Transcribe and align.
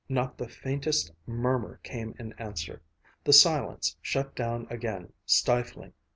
Not 0.09 0.35
the 0.39 0.49
faintest 0.49 1.11
murmur 1.27 1.79
came 1.83 2.15
in 2.17 2.33
answer. 2.39 2.81
The 3.23 3.33
silence 3.33 3.95
shut 4.01 4.35
down 4.35 4.65
again, 4.71 5.13
stifling. 5.27 5.93